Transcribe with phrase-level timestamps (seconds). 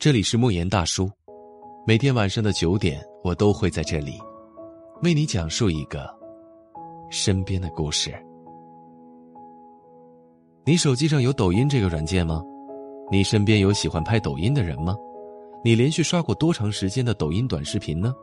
[0.00, 1.10] 这里是莫言大叔，
[1.86, 4.14] 每天晚上的九点，我都会在这里
[5.02, 6.08] 为你讲述一个
[7.10, 8.10] 身边的故事。
[10.64, 12.42] 你手机上有抖音这个软件吗？
[13.10, 14.96] 你身边有喜欢拍抖音的人吗？
[15.62, 18.14] 你连续刷过多长时间的抖音短视频呢？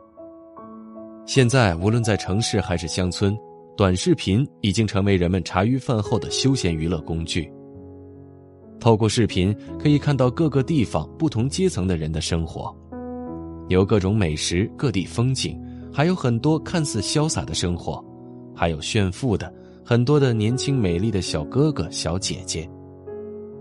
[1.26, 3.38] 现在无论在城市还是乡村，
[3.76, 7.48] 短视频已经成为人们茶余饭后的休闲娱乐工具。
[8.80, 12.74] 透过视频可以看到各个地方不同阶层的人的生活，
[13.68, 15.60] 有各种美食、各地风景，
[15.92, 18.02] 还有很多看似潇洒的生活，
[18.54, 19.52] 还有炫富的
[19.84, 22.68] 很多的年轻美丽的小哥哥小姐姐，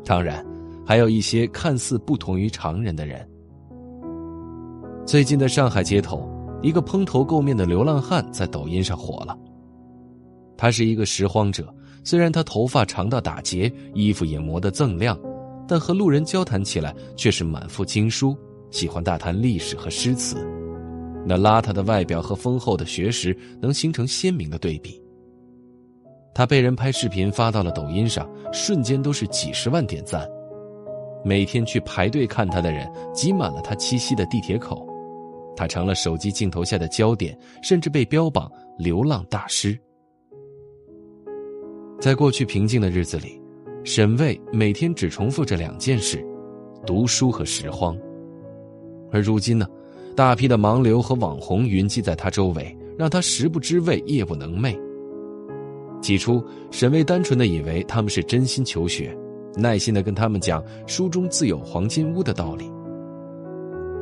[0.05, 0.45] 当然，
[0.85, 3.27] 还有一些看似不同于常人的人。
[5.05, 6.29] 最近的上海街头，
[6.61, 9.37] 一个蓬头垢面的流浪汉在抖音上火了。
[10.55, 11.73] 他是一个拾荒者。
[12.07, 15.19] 虽然他头发长到打结，衣服也磨得锃亮，
[15.67, 18.33] 但和路人交谈起来却是满腹经书，
[18.71, 20.37] 喜欢大谈历史和诗词。
[21.25, 25.03] 那邋遢的外表和丰厚的学识能形成鲜明的对比。
[26.33, 30.25] 他被人拍视频发到了抖音上，瞬间都是几十万点赞。
[31.25, 34.87] 每天去排队看他的人挤满了他栖息的地铁口，
[35.57, 39.77] 他成了手机镜头下的焦点，甚至被标榜流浪大师。
[41.99, 43.41] 在过去平静的日子里，
[43.83, 46.23] 沈卫每天只重复着两件事：
[46.85, 47.97] 读书和拾荒。
[49.11, 49.67] 而如今呢，
[50.15, 54.79] 大批的盲流和网红云集在他周围，让他食不知味，夜不能寐。
[55.99, 59.17] 起初，沈卫单纯的以为他们是真心求学，
[59.55, 62.71] 耐心的跟他们讲“书中自有黄金屋”的道理。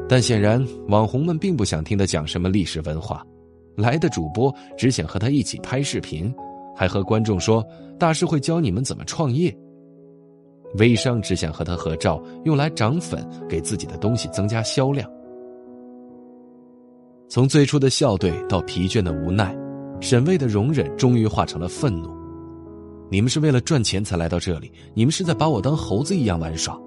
[0.07, 3.25] 但显然，网红们并不想听他讲什么历史文化，
[3.77, 6.31] 来的主播只想和他一起拍视频。
[6.75, 7.65] 还和观众说
[7.97, 9.55] ：“大师会教你们怎么创业。”
[10.77, 15.09] 微商只想和他合照，用来涨粉，给自己的东西增加销量。
[17.29, 19.55] 从最初的笑对到疲倦的无奈，
[20.01, 22.13] 沈巍的容忍终于化成了愤怒。
[23.09, 26.79] 你们是为了赚钱才来到这里，你们是在把我当猴子一样玩耍。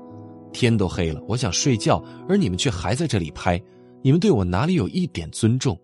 [0.52, 3.60] 天都黑了，我想睡觉，而你们却还在这里拍，
[4.02, 5.78] 你们对我哪里有一点尊重？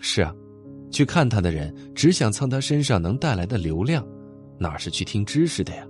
[0.00, 0.34] 是啊。
[0.90, 4.04] 去看他的人只想蹭他身上能带来的流量，
[4.58, 5.86] 哪是去听知识的呀？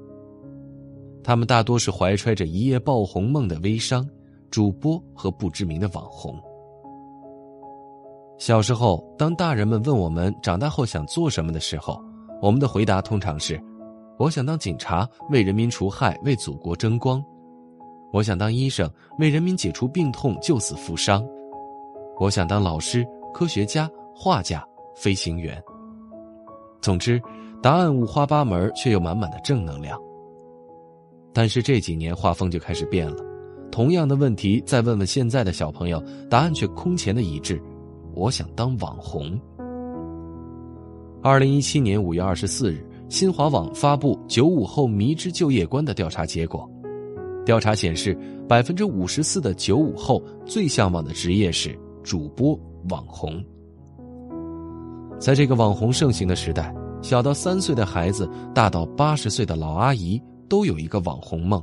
[1.22, 4.08] 他们大多是怀揣着一夜爆红梦的微商、
[4.50, 6.34] 主播和不知名的网红。
[8.38, 12.02] 小时候，当大人们问我们长大后想做什么的时候，
[12.40, 13.60] 我们的回答通常是
[14.18, 17.20] ：“我想当警察，为人民除害，为祖国争光；
[18.12, 21.22] 我想当医生，为人民解除病痛，救死扶伤；
[22.18, 24.66] 我想当老师、科学家、画家。”
[25.00, 25.62] 飞行员。
[26.82, 27.20] 总之，
[27.62, 29.98] 答案五花八门，却又满满的正能量。
[31.32, 33.16] 但是这几年画风就开始变了，
[33.70, 37.62] 同样的问题再问问现在的小朋友，答案却空前的一致：
[38.14, 39.40] 我想当网红。
[41.22, 46.68] 二零一七年五月二十四日，新华网发布九五后迷之就业观的调查结果，
[47.44, 48.18] 调查显示，
[48.48, 53.42] 百分之五十四的九五后最向往的职业是主播网红。
[55.20, 61.62] 在这个网红盛行的时代，小到三岁的孩子，大到八十岁的老阿姨，都有一个网红梦。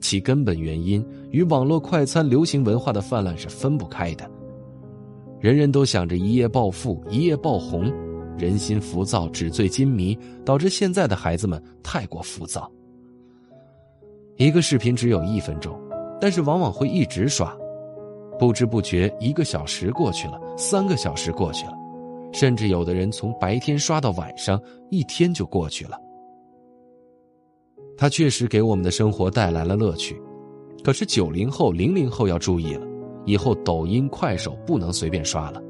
[0.00, 4.24] 其根本原因与网络快餐流行文化的泛滥是分不开的。
[5.40, 7.92] 人人都想着一夜暴富、一夜爆红，
[8.38, 12.70] 人心浮躁、纸醉金迷，导致现在的孩子们太过浮躁。
[14.36, 15.76] 一个视频只有一分钟，
[16.20, 17.52] 但是往往会一直刷，
[18.38, 21.77] 不知不觉一个小时过去了，三个小时过去了。
[22.32, 25.98] 甚至有的人从白天刷到晚上，一天就过去了。
[27.96, 30.20] 他确实给我们的生活带来了乐趣，
[30.84, 32.86] 可是九零后、零零后要注意了，
[33.26, 35.60] 以后抖音、快手不能随便刷了。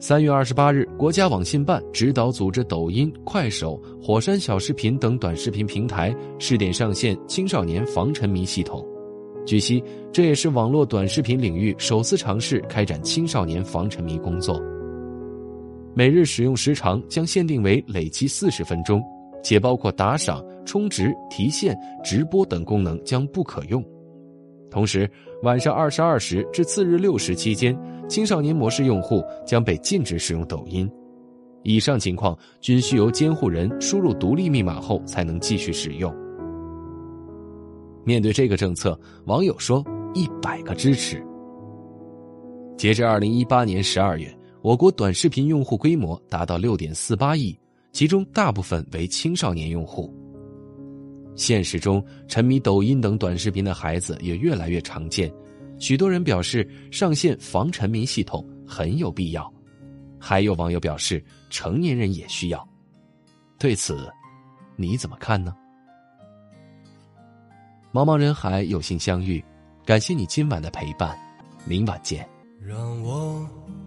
[0.00, 8.84] 三月二十八日，国家网信办指导组织抖音、快手、火山小视频等短视频平台试点上线青少年防沉迷系统。
[9.46, 14.60] 据悉，这也是网络短视频领域首次尝试开展青少年防沉迷工作。
[15.94, 19.02] 每日使用时长将限定为累计四十分钟，
[19.42, 23.84] 且包括打赏、充值、提现、直播等功能将不可用。
[24.70, 25.10] 同时，
[25.42, 27.78] 晚上二十二时至次日六时期间，
[28.08, 30.90] 青少年模式用户将被禁止使用抖音。
[31.62, 36.12] 以上情况均需由监护人输入独立密码后才能继续使用。
[38.02, 39.84] 面对这个政策，网友说
[40.14, 41.22] ：“一百个支持。”
[42.78, 44.34] 截至二零一八年十二月。
[44.62, 47.58] 我国短视频用户规模达到六点四八亿，
[47.90, 50.14] 其中大部分为青少年用户。
[51.34, 55.32] 现实中，沉迷抖音等短视频的孩子也越来越常见。
[55.78, 59.52] 许多人表示，上线防沉迷系统很有必要。
[60.16, 62.68] 还有网友表示，成年人也需要。
[63.58, 64.08] 对此，
[64.76, 65.52] 你怎么看呢？
[67.92, 69.44] 茫茫人海，有幸相遇，
[69.84, 71.18] 感谢你今晚的陪伴，
[71.64, 72.28] 明晚见。
[72.60, 73.44] 让我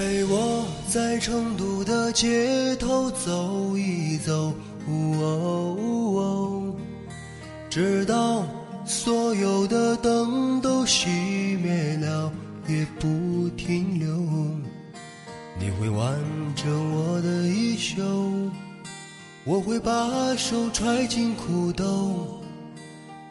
[0.00, 4.50] 陪我在成都的街头走一走，
[7.68, 8.46] 直到
[8.86, 11.06] 所有的灯都熄
[11.60, 12.32] 灭了
[12.66, 14.08] 也不停留。
[15.58, 16.18] 你会挽
[16.56, 18.02] 着我的衣袖，
[19.44, 22.39] 我会把手揣进裤兜。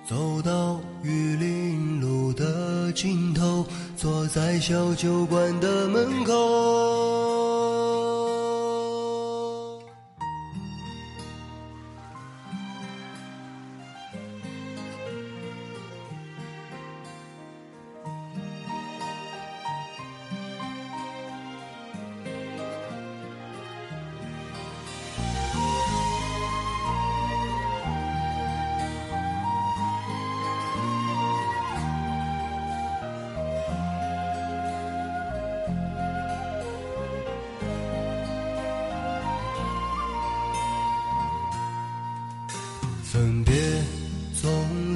[0.09, 3.63] 走到玉林路的尽头，
[3.95, 7.38] 坐在小酒馆的门口。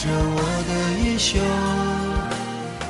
[0.00, 1.38] 着我的衣袖，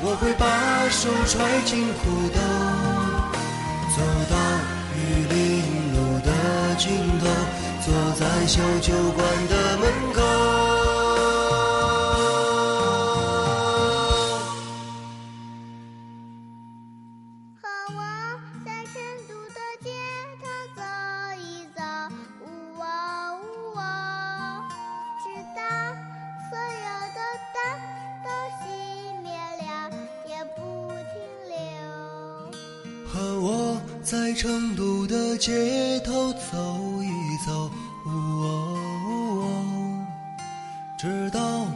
[0.00, 0.46] 我会把
[0.90, 2.38] 手揣进裤兜，
[3.90, 3.98] 走
[4.30, 4.36] 到
[4.94, 5.34] 玉林
[5.92, 6.30] 路的
[6.78, 6.86] 尽
[7.18, 7.26] 头，
[7.84, 9.82] 坐在小酒馆的门
[10.14, 10.49] 口。
[34.40, 36.56] 成都的街头走
[37.02, 37.10] 一
[37.46, 37.70] 走，
[38.06, 40.02] 哦，
[40.98, 41.66] 直到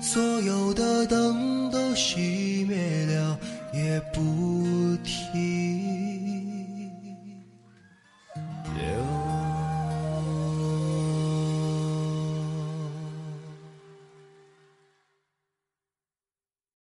[0.00, 3.36] 所有的灯都熄灭了，
[3.72, 4.20] 也不
[5.02, 5.41] 停。